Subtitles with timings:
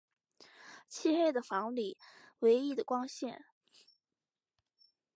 [0.89, 1.95] 漆黑的房里
[2.39, 3.45] 唯一的光线